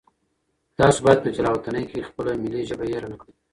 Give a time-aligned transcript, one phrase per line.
[0.79, 3.33] تاسو باید په جلاوطنۍ کې خپله ملي ژبه هېره نه کړئ.